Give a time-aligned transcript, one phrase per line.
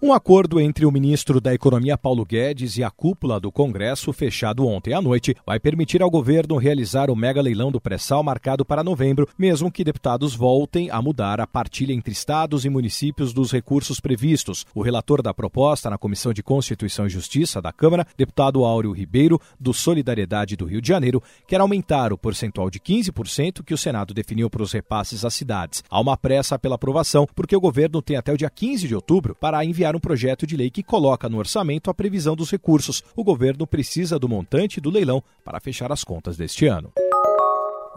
[0.00, 4.64] Um acordo entre o ministro da Economia Paulo Guedes e a cúpula do Congresso, fechado
[4.64, 8.84] ontem à noite, vai permitir ao governo realizar o mega leilão do pré-sal marcado para
[8.84, 13.98] novembro, mesmo que deputados voltem a mudar a partilha entre estados e municípios dos recursos
[13.98, 14.64] previstos.
[14.72, 19.40] O relator da proposta na Comissão de Constituição e Justiça da Câmara, deputado Áureo Ribeiro,
[19.58, 24.14] do Solidariedade do Rio de Janeiro, quer aumentar o percentual de 15% que o Senado
[24.14, 25.82] definiu para os repasses às cidades.
[25.90, 29.34] Há uma pressa pela aprovação, porque o governo tem até o dia 15 de outubro
[29.34, 33.02] para enviar um projeto de lei que coloca no orçamento a previsão dos recursos.
[33.16, 36.92] O governo precisa do montante do leilão para fechar as contas deste ano.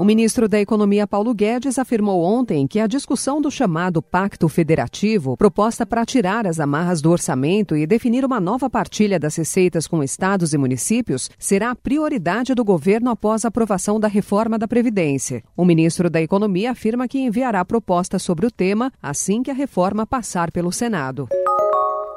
[0.01, 5.37] O ministro da Economia Paulo Guedes afirmou ontem que a discussão do chamado Pacto Federativo,
[5.37, 10.01] proposta para tirar as amarras do orçamento e definir uma nova partilha das receitas com
[10.01, 15.43] estados e municípios, será a prioridade do governo após a aprovação da reforma da Previdência.
[15.55, 20.07] O ministro da Economia afirma que enviará proposta sobre o tema assim que a reforma
[20.07, 21.27] passar pelo Senado.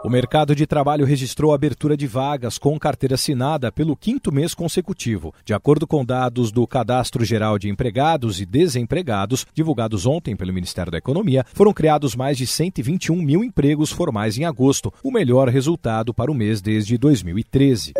[0.04, 5.32] O mercado de trabalho registrou abertura de vagas com carteira assinada pelo quinto mês consecutivo.
[5.46, 10.92] De acordo com dados do Cadastro Geral de Empregados e Desempregados, divulgados ontem pelo Ministério
[10.92, 16.12] da Economia, foram criados mais de 121 mil empregos formais em agosto, o melhor resultado
[16.12, 17.94] para o mês desde 2013.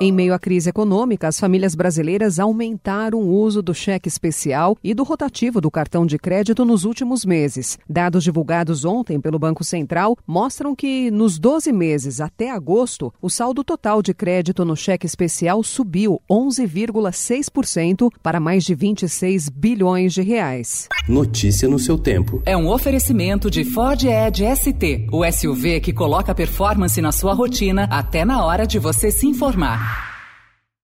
[0.00, 4.92] Em meio à crise econômica, as famílias brasileiras aumentaram o uso do cheque especial e
[4.92, 7.78] do rotativo do cartão de crédito nos últimos meses.
[7.88, 13.62] Dados divulgados ontem pelo Banco Central mostram que, nos 12 meses até agosto, o saldo
[13.62, 20.88] total de crédito no cheque especial subiu 11,6% para mais de 26 bilhões de reais.
[21.08, 22.42] Notícia no seu tempo.
[22.44, 27.84] É um oferecimento de Ford Edge ST, o SUV que coloca performance na sua rotina
[27.88, 29.83] até na hora de você se informar.